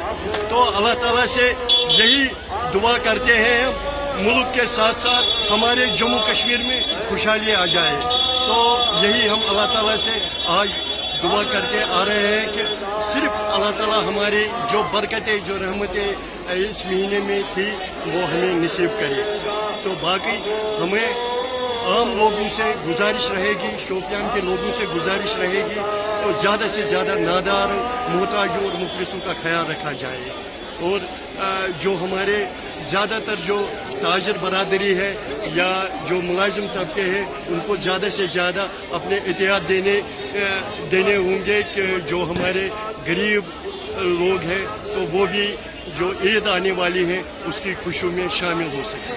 تو 0.48 0.76
اللہ 0.76 0.94
تعالیٰ 1.02 1.26
سے 1.26 1.52
یہی 1.88 2.28
دعا 2.74 2.98
کرتے 3.02 3.36
ہیں 3.36 3.66
ملک 4.14 4.54
کے 4.54 4.60
ساتھ 4.74 5.00
ساتھ 5.00 5.52
ہمارے 5.52 5.86
جموں 5.86 6.18
کشمیر 6.32 6.56
میں 6.56 6.82
خوشحالی 7.08 7.54
آ 7.54 7.66
جائے۔ 7.66 7.96
تو 8.46 8.84
یہی 9.02 9.28
ہم 9.28 9.40
اللہ 9.48 9.74
تعالیٰ 9.74 9.96
سے 10.04 10.28
آج 10.46 10.68
دعا 11.22 11.42
کر 11.52 11.60
کے 11.60 11.82
آ 11.90 12.04
رہے 12.04 12.40
ہیں 12.40 12.52
کہ 12.52 12.62
صرف 13.12 13.30
اللہ 13.32 13.70
تعالیٰ 13.78 14.02
ہمارے 14.02 14.48
جو 14.72 14.82
برکتیں، 14.92 15.38
جو 15.46 15.58
رحمتیں 15.58 16.08
اس 16.48 16.84
مہینے 16.84 17.18
میں 17.18 17.42
تھی، 17.54 17.70
وہ 18.06 18.22
ہمیں 18.22 18.54
نصیب 18.54 18.90
کرے۔ 19.00 19.38
تو 19.84 19.90
باقی 20.00 20.36
ہمیں 20.82 21.08
عام 21.86 22.18
لوگوں 22.18 22.48
سے 22.56 22.62
گزارش 22.86 23.30
رہے 23.30 23.52
گی، 23.62 23.76
شوپیان 23.88 24.28
کے 24.34 24.40
لوگوں 24.40 24.72
سے 24.78 24.86
گزارش 24.86 25.36
رہے 25.36 25.68
گی۔ 25.74 26.05
اور 26.22 26.32
زیادہ 26.40 26.64
سے 26.70 26.82
زیادہ 26.82 27.14
نادار 27.18 27.68
محتاجوں 28.14 28.64
اور 28.64 28.80
مفلسوں 28.80 29.18
کا 29.24 29.32
خیال 29.42 29.70
رکھا 29.70 29.92
جائے۔ 29.92 30.20
اور 30.80 31.00
جو 31.80 31.96
ہمارے 32.00 32.44
زیادہ 32.90 33.18
تر 33.26 33.34
جو 33.46 33.66
تاجر 34.02 34.36
برادری 34.40 34.96
ہے 34.98 35.14
یا 35.54 35.70
جو 36.08 36.20
ملازم 36.22 36.66
طبقے 36.72 37.02
ہیں، 37.02 37.24
ان 37.46 37.58
کو 37.66 37.76
زیادہ 37.76 38.06
سے 38.12 38.26
زیادہ 38.32 38.66
اپنے 38.92 39.16
احتیاط 39.26 39.68
دینے 39.68 40.00
دینے 40.90 41.16
ہوں 41.16 41.44
گے 41.46 41.60
کہ 41.74 41.82
جو 42.06 42.18
ہمارے 42.30 42.68
غریب 43.06 43.44
لوگ 44.20 44.44
ہیں، 44.50 44.64
تو 44.84 45.00
وہ 45.12 45.26
بھی 45.26 45.46
جو 45.98 46.12
عید 46.24 46.48
آنے 46.48 46.72
والی 46.72 47.04
ہیں، 47.04 47.22
اس 47.44 47.60
کی 47.60 47.74
خوشیوں 47.84 48.12
میں 48.12 48.26
شامل 48.30 48.68
ہو 48.72 48.82
سکے 48.84 49.14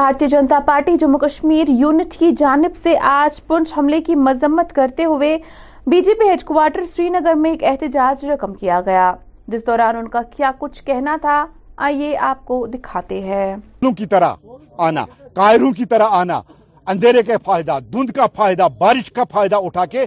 بھارتی 0.00 0.26
جنتا 0.26 0.58
پارٹی 0.66 0.96
جموں 0.96 1.18
کشمیر 1.18 1.68
یونٹ 1.68 2.14
کی 2.18 2.30
جانب 2.32 2.76
سے 2.82 2.96
آج 3.02 3.46
پنچ 3.46 3.72
حملے 3.78 4.00
کی 4.00 4.14
مذمت 4.14 4.72
کرتے 4.72 5.04
ہوئے 5.04 5.38
B 5.86 6.00
J 6.00 6.14
P 6.14 6.28
head 6.28 6.44
quarter 6.44 6.84
Srinagar 7.08 7.34
میں 7.34 7.50
ایک 7.50 7.64
احتجاج 7.64 8.24
رقم 8.24 8.54
کیا 8.54 8.80
گیا۔ 8.80 9.12
جس 9.48 9.66
دوران 9.66 9.96
ان 9.96 10.08
کا 10.08 10.22
کیا 10.36 10.50
کچھ 10.58 10.84
کہنا 10.84 11.16
تھا، 11.20 11.46
آئیے 11.76 12.16
آپ 12.16 12.44
کو 12.44 12.66
دکھاتے 12.66 13.20
ہیں۔ 13.20 13.56
کی 13.98 14.06
طرح 14.06 14.34
آنا 14.78 15.04
کائروں 15.34 15.72
کی 15.72 15.84
طرح 15.84 16.06
آنا، 16.10 16.40
اندھیرے 16.86 17.22
کا 17.22 17.34
فائدہ، 17.44 17.78
دھند 17.92 18.10
کا 18.10 18.26
فائدہ، 18.36 18.66
بارش 18.78 19.12
کا 19.12 19.24
فائدہ 19.30 19.56
اٹھا 19.56 19.84
کے 19.84 20.04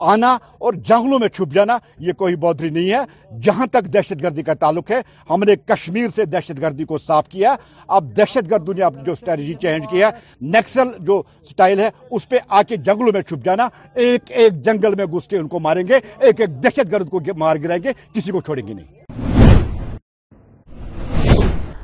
آنا 0.00 0.36
اور 0.58 0.72
جنگلوں 0.72 1.18
میں 1.18 1.28
چھپ 1.28 1.52
جانا، 1.54 1.78
یہ 1.98 2.12
کوئی 2.12 2.36
بودری 2.36 2.70
نہیں 2.70 2.90
ہے۔ 2.90 3.38
جہاں 3.40 3.66
تک 3.66 3.84
دہشت 3.84 4.22
گردی 4.22 4.42
کا 4.42 4.54
تعلق 4.54 4.90
ہے، 4.90 5.00
ہم 5.30 5.42
نے 5.46 5.56
کشمیر 5.56 6.08
سے 6.08 6.24
دہشت 6.24 6.60
گردی 6.60 6.84
کو 6.84 6.98
صاف 6.98 7.28
کیا۔ 7.28 7.54
اب 7.88 8.16
دہشت 8.16 8.50
گردوں 8.50 8.74
نے 8.78 9.02
جو 9.06 9.12
اسٹریٹجی 9.12 9.54
چینج 9.54 9.86
کیا 9.90 10.06
ہے 10.06 10.12
نیکسل 10.40 10.88
جو 10.98 11.22
سٹائل 11.50 11.80
ہے، 11.80 11.90
اس 12.10 12.28
پہ 12.28 12.36
آ 12.48 12.62
کے 12.62 12.76
جنگلوں 12.76 13.12
میں 13.14 13.22
چھپ 13.22 13.44
جانا۔ 13.44 13.68
ایک 13.94 14.22
ایک 14.28 14.62
جنگل 14.64 14.94
میں 14.94 15.04
گھس 15.04 15.28
کے 15.28 15.38
ان 15.38 15.48
کو 15.48 15.60
ماریں 15.60 15.86
گے، 15.88 15.98
ایک 16.18 16.40
ایک 16.40 16.64
دہشت 16.64 16.92
گرد 16.92 17.08
کو 17.08 17.20
مار 17.36 17.56
گرائیں 17.56 17.82
گے، 17.82 17.92
کسی 18.12 18.32
کو 18.32 18.40
چھوڑیں 18.40 18.66
گے 18.66 18.74
نہیں۔ 18.74 18.86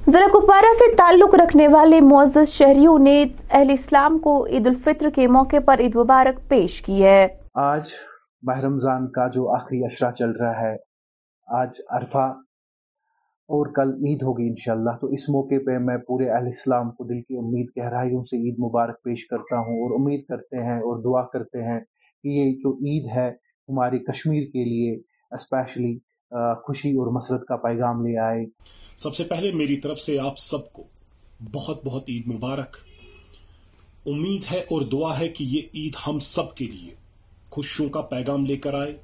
ضلع 0.06 0.26
کپوارہ 0.26 0.72
سے 0.78 0.94
تعلق 0.94 1.34
رکھنے 1.34 1.68
والے 1.68 2.00
معزز 2.00 2.52
شہریوں 2.52 2.98
نے 2.98 3.24
اہل 3.50 3.70
اسلام 3.70 4.18
کو 4.18 4.46
عید 4.46 4.66
الفطر 4.66 5.08
کے 5.14 5.26
موقع 5.26 5.56
پر 5.66 5.80
عید 5.80 5.96
مبارک 5.96 6.48
پیش 6.48 6.82
کی 6.82 7.04
ہے۔ 7.04 7.43
آج 7.54 7.90
ماہ 8.42 8.60
رمضان 8.60 9.10
کا 9.10 9.26
جو 9.28 9.54
آخری 9.54 9.84
اشرہ 9.84 10.10
چل 10.10 10.30
رہا 10.30 10.60
ہے، 10.60 10.76
آج 11.46 11.68
عرفہ 11.90 12.24
اور 13.48 13.66
کل 13.72 13.88
عید 13.88 14.22
ہوگی 14.22 14.48
انشاءاللہ، 14.48 14.90
تو 15.00 15.06
اس 15.06 15.28
موقع 15.28 15.54
پہ 15.66 15.78
میں 15.78 15.96
پورے 15.96 16.30
اہل 16.30 16.46
اسلام 16.46 16.90
کو 16.90 17.04
دل 17.04 17.20
کی 17.20 17.36
امید 17.36 17.66
گہرائیوں 17.76 18.22
سے 18.22 18.36
عید 18.36 18.58
مبارک 18.58 19.02
پیش 19.02 19.26
کرتا 19.26 19.58
ہوں 19.58 19.76
اور 19.82 20.00
امید 20.00 20.24
کرتے 20.26 20.64
ہیں 20.64 20.78
اور 20.78 21.02
دعا 21.02 21.22
کرتے 21.26 21.62
ہیں 21.62 21.80
کہ 22.24 22.28
یہ 22.28 22.52
جو 22.52 22.74
عید 22.76 23.16
ہے 23.16 23.28
ہماری 23.68 23.98
کشمیر 23.98 24.42
کے 24.42 24.64
لیے 24.64 24.96
اسپیشلی 25.30 25.98
خوشی 26.66 26.90
اور 26.90 27.12
مسرت 27.12 27.44
کا 27.44 27.56
پیغام 27.56 28.06
لے 28.06 28.18
آئے۔ 28.18 28.44
سب 28.96 29.14
سے 29.14 29.24
پہلے 29.24 29.52
میری 29.52 29.76
طرف 29.76 29.98
سے 29.98 30.18
آپ 30.18 30.38
سب 30.38 30.72
کو 30.72 30.84
بہت 31.52 31.84
بہت 31.84 32.04
عید 32.08 32.26
مبارک۔ 32.26 32.76
امید 34.06 34.52
ہے 34.52 34.58
اور 34.58 34.82
دعا 34.82 35.18
ہے 35.18 35.28
کہ 35.28 35.44
یہ 35.44 35.62
عید 35.74 35.92
ہم 36.06 36.18
سب 36.18 36.54
کے 36.54 36.64
لیے 36.64 37.03
خوشیوں 37.54 37.88
کا 37.88 38.00
پیغام 38.00 38.46
لے 38.46 38.56
کر 38.56 38.74
آئے 38.74 38.96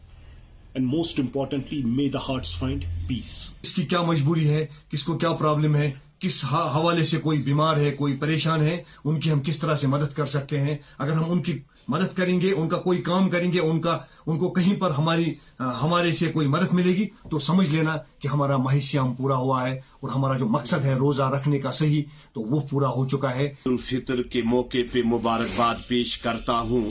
and 0.75 0.87
most 0.87 1.21
importantly 1.21 1.85
may 1.85 2.09
the 2.09 2.19
hearts 2.19 2.59
find 2.59 2.85
peace 3.09 3.55
اس 3.63 3.75
کی 3.75 3.83
کیا 3.83 4.03
مجبوری 4.03 4.49
ہے؟ 4.49 4.67
کس 4.93 5.05
کو 5.05 5.19
کیا 5.19 5.33
پرابلم 5.33 5.77
ہے؟ 5.77 5.91
کس 6.19 6.45
حوالے 6.45 7.05
سے 7.05 7.19
کوئی 7.19 7.39
بیمار 7.39 7.77
ہے 7.77 7.91
کوئی 7.91 8.17
پریشان 8.17 8.63
ہے؟ 8.63 8.83
ان 9.05 9.21
کی 9.21 9.33
ہم 9.33 9.41
کس 9.41 9.59
طرح 9.59 9.75
سے 9.75 9.87
مدد 9.87 10.17
کر 10.17 10.27
سکتے 10.27 10.61
ہیں؟ 10.61 10.77
اگر 10.99 11.13
ہم 11.13 11.25
ان 11.29 11.43
کی 11.43 11.59
مدد 11.89 12.17
کریں 12.17 12.41
گے 12.41 12.53
ان 12.53 12.69
کا 12.69 12.77
کوئی 12.77 13.03
کام 13.03 13.31
کریں 13.31 13.53
گے 13.53 13.61
ان 13.61 13.81
کا 13.81 13.99
ان 14.27 14.39
کو 14.39 14.51
کہیں 14.51 14.77
پر 14.77 14.91
ہماری 14.91 15.35
ہمارے 15.59 16.13
سے 16.13 16.27
کوئی 16.27 16.47
مدد 16.47 16.73
ملے 16.73 16.91
گی 16.91 17.07
تو 17.31 17.39
سمجھ 17.39 17.71
لینا 17.71 17.97
کہ 18.19 18.29
ہمارا 18.29 18.57
مہیشیام 18.57 19.15
پورا 19.15 19.37
ہوا 19.37 19.71
ہے 19.71 19.81
اور 20.01 20.11
ہمارا 20.11 20.37
جو 20.37 20.47
مقصد 20.49 20.85
ہے 20.85 20.95
روزہ 20.95 21.23
رکھنے 21.23 21.59
کا 21.59 21.73
صحیح 21.73 22.03
تو 22.35 22.41
وہ 22.41 22.61
پورا 22.71 22.89
ہو 22.89 23.09
چکا 23.09 23.35
ہے۔ 23.35 23.55
الفطر 23.67 24.23
کے 24.23 24.43
موقع 24.43 24.79
پہ 24.93 25.03
مبارکباد 25.07 25.75
پیش 25.89 26.19
کرتا 26.19 26.61
ہوں۔ 26.61 26.91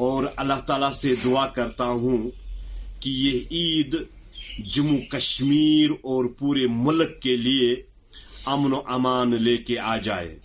اور 0.00 0.24
اللہ 0.36 0.54
تعالیٰ 0.66 0.92
سے 0.92 1.14
دعا 1.24 1.46
کرتا 1.46 1.84
ہوں 1.84 2.30
کہ 3.00 3.10
یہ 3.10 3.38
عید 3.50 3.96
جموں 4.74 4.98
کشمیر 4.98 5.90
اور 5.90 6.24
پورے 6.38 6.66
ملک 6.70 7.20
کے 7.20 7.36
لیے 7.36 7.74
امن 8.46 8.72
و 8.72 8.80
امان 8.86 9.42
لے 9.42 9.56
کے 9.56 9.78
آ 9.78 9.96
جائے۔ 9.96 10.36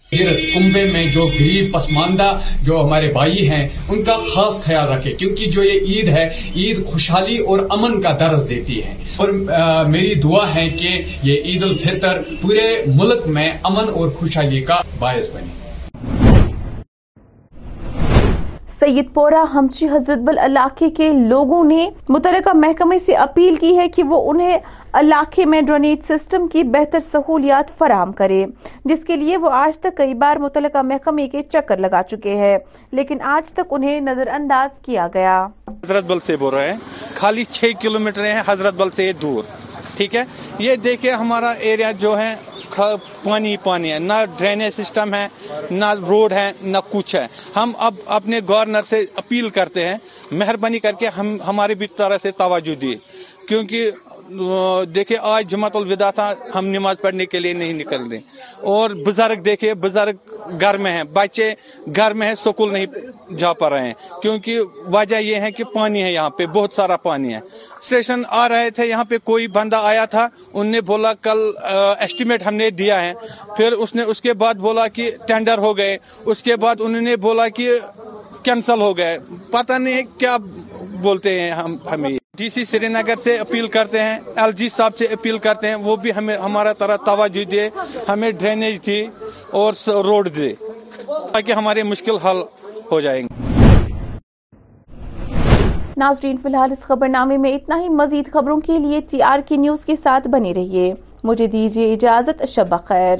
کنبے 0.54 0.86
میں 0.86 1.12
جو 1.12 1.28
غریب 1.28 1.74
پسماندہ 1.74 2.40
جو 2.62 2.82
ہمارے 2.84 3.14
بھائی 3.14 3.50
ہیں، 3.50 3.70
ان 3.90 4.04
کا 4.04 4.18
خاص 4.18 4.64
خیال 4.64 4.88
رکھے، 4.88 5.14
کیونکہ 5.14 5.46
جو 5.46 5.64
یہ 5.64 5.80
عید 5.80 6.10
ہے، 6.10 6.52
عید 6.56 6.86
خوشحالی 6.86 7.38
اور 7.38 7.60
امن 7.70 8.02
کا 8.02 8.18
درس 8.20 8.50
دیتی 8.50 8.84
ہے۔ 8.84 8.96
اور 9.16 9.30
میری 9.86 10.16
دعا 10.16 10.56
ہے 10.56 10.70
کہ 10.70 11.02
یہ 11.24 11.42
عید 11.44 11.64
الفطر 11.64 12.22
پورے 12.42 12.84
ملک 12.88 13.28
میں 13.28 13.54
امن 13.64 13.90
اور 13.90 14.10
خوشحالی 14.10 14.62
کا 14.62 14.82
باعث 15.00 15.30
بنے۔ 15.34 15.75
سید 18.80 19.14
پورا 19.14 19.44
ہمچی 19.54 19.88
حضرت 19.90 20.18
بل 20.18 20.38
علاقے 20.38 20.90
کے 20.90 21.10
لوگوں 21.10 21.64
نے 21.64 21.90
متعلقہ 22.10 22.54
محکمے 22.54 22.98
سے 23.06 23.14
اپیل 23.16 23.56
کی 23.56 23.76
ہے 23.78 23.88
کہ 23.90 24.04
وہ 24.04 24.20
انہیں 24.32 24.58
علاقے 24.94 25.46
میں 25.46 25.62
ڈرینیج 25.62 26.04
سسٹم 26.04 26.48
کی 26.48 26.64
بہتر 26.64 27.00
سہولیات 27.00 27.78
فراہم 27.78 28.12
کرے، 28.12 28.46
جس 28.86 29.04
کے 29.06 29.16
لیے 29.16 29.38
وہ 29.38 29.50
آج 29.52 29.80
تک 29.80 29.98
کئی 29.98 30.14
بار 30.14 30.38
متعلقہ 30.38 30.82
محکمے 30.82 31.28
کے 31.28 31.44
چکر 31.44 31.78
لگا 31.78 32.02
چکے 32.04 32.36
ہیں، 32.36 32.58
لیکن 32.92 33.22
آج 33.36 33.54
تک 33.54 33.74
انہیں 33.74 34.00
نظر 34.02 34.28
انداز 34.34 34.80
کیا 34.82 35.08
گیا۔ 35.14 35.48
حضرت 35.68 36.06
بل 36.06 36.20
سے 36.20 36.36
بول 36.36 36.54
رہے 36.54 36.72
ہیں، 36.72 36.78
خالی 37.16 37.44
چھ 37.44 37.72
کلومیٹر 37.82 38.26
ہیں، 38.26 38.42
حضرت 38.48 38.74
بل 38.74 38.90
سے 38.90 39.12
دور۔ 39.22 39.44
ٹھیک 39.98 40.16
ہے؟ 40.16 40.24
یہ 40.60 40.76
دیکھیں 40.76 41.12
ہمارا 41.12 41.50
ایریا 41.50 41.92
جو 42.00 42.18
ہے 42.20 42.34
پانی 43.24 43.52
ہی 43.52 43.58
پانی 43.58 43.94
ہے۔ 43.94 44.00
نہ 44.00 44.14
ڈرینیج 44.38 44.74
سسٹم 44.74 45.14
ہے، 45.14 45.28
نہ 45.72 45.94
روڈ 46.08 46.34
ہے، 46.34 46.52
نہ 46.62 46.78
کچھ 46.92 47.16
ہے۔ 47.16 47.28
ہم 47.56 47.72
اب 47.78 47.94
اپنے 48.06 48.40
گورنر 48.48 48.84
سے 48.84 49.06
اپیل 49.16 49.50
کرتے 49.50 49.86
ہیں، 49.86 49.96
مہربانی 50.32 50.80
کر 50.80 50.92
کے 51.00 51.08
ہم 51.08 51.38
بھی 51.78 51.88
طرح 51.88 52.18
سے 52.22 52.32
توجہ 52.32 52.76
دیے۔ 52.76 52.96
کیونکہ 53.48 53.92
دیکھیں، 54.96 55.18
آج 55.22 55.52
جماعت 55.52 55.76
الوداع 55.76 56.12
تھا، 56.12 56.34
ہم 56.56 56.66
نماز 56.68 56.96
پڑھنے 57.02 57.26
کے 57.26 57.40
لیے 57.40 57.54
نہیں 57.54 57.74
نکل 57.74 58.08
رہے۔ 58.08 58.20
اور 58.56 58.90
بزرگ 58.90 59.36
دیکھیں، 59.36 59.74
بزرگ 59.74 60.16
گھر 60.62 60.78
میں 60.78 60.92
ہیں۔ 60.92 61.04
بچے 61.04 61.54
گھر 61.96 62.14
میں 62.14 62.28
ہیں، 62.28 62.36
سکول 62.36 62.74
نہیں 62.74 62.86
جا 63.38 63.54
پا 63.54 63.70
رہے 63.70 63.88
ہیں۔ 63.88 63.94
کیونکہ 64.22 64.62
وجہ 64.94 65.16
یہ 65.16 65.36
ہے 65.36 65.52
کہ 65.52 65.64
پانی 65.64 66.04
ہے 66.04 66.14
یہاں 66.14 66.30
پہ، 66.30 66.46
بہت 66.46 66.74
سارا 66.74 66.98
پانی 66.98 67.34
ہے۔ 67.34 67.40
اسٹیشن 67.82 68.22
آ 68.28 68.50
رہے 68.50 68.70
تھے، 68.70 68.86
یہاں 68.86 69.04
پہ 69.04 69.18
کوئی 69.18 69.48
بندہ 69.48 69.76
آیا 69.80 70.06
تھا، 70.06 70.28
ان 70.54 70.68
نے 70.68 70.82
بولا 70.82 71.14
کل 71.14 71.40
ایسٹیمیٹ 72.00 72.48
ہم 72.48 72.56
نے 72.56 72.70
دیا 72.70 73.02
ہے۔ 73.02 73.14
پھر 73.58 73.72
اس 73.72 73.96
نے 73.96 74.04
اس 74.04 74.22
کے 74.22 74.34
بعد 74.34 74.54
بولا 74.54 74.88
کہ 74.88 75.12
ٹینڈر 75.28 75.58
ہو 75.58 75.78
گئے۔ 75.78 75.98
اس 76.26 76.44
کے 76.44 76.56
بعد 76.56 76.76
انہوں 76.80 77.02
نے 77.02 77.16
بولا 77.16 77.48
کہ 77.48 77.72
کینسل 78.44 78.82
ہو 78.82 78.98
گئے۔ 78.98 79.18
پتہ 79.52 79.74
نہیں 79.74 80.02
کیا 80.18 80.38
بولتے 81.02 81.40
ہیں 81.40 81.52
ہم، 81.52 81.78
ہمیں۔ 81.92 82.25
ڈی 82.38 82.50
سی 82.50 82.64
سری 82.66 82.88
نگر 82.88 83.16
سے 83.16 83.38
اپیل 83.38 83.68
کرتے 83.68 84.02
ہیں، 84.02 84.20
ایل 84.36 84.52
جی 84.52 84.70
صاحب 84.70 84.96
سے 84.98 85.06
اپیل 85.06 85.38
کرتے 85.38 85.68
ہیں، 85.68 85.76
وہ 85.76 85.96
بھی 85.96 86.12
ہمیں 86.18 86.36
ہمارا 86.36 86.74
طرح 86.74 86.96
توجہ 87.06 87.44
دے، 87.44 87.70
ہمیں 88.10 88.32
ڈرینیج 88.32 88.86
دے 88.88 89.06
اور 89.52 89.74
روڈ 90.06 90.30
دے، 90.36 90.54
تاکہ 91.32 91.52
ہمارے 91.52 91.84
مشکل 91.84 92.18
حل 92.18 92.42
ہو 92.92 93.00
جائیں 93.00 93.24
گے۔ 93.24 93.44
ناظرین، 95.98 96.38
فی 96.38 96.48
الحال 96.48 96.72
اس 96.72 96.84
خبر 96.84 97.08
نامے 97.08 97.38
میں 97.38 97.54
اتنا 97.56 97.80
ہی۔ 97.82 97.90
مزید 97.90 98.32
خبروں 98.34 98.60
کے 98.60 98.80
لیے 98.80 99.00
ٹی 99.10 99.22
آر 99.22 99.40
کی 99.48 99.58
نیوز 99.58 99.86
کے 99.86 99.96
ساتھ 100.04 100.28
بنے 100.28 100.54
رہیے۔ 100.54 100.94
مجھے 101.24 101.48
دیجیے 101.48 101.94
اجازت 101.94 102.44
شب 102.50 102.76
خیر۔ 102.86 103.18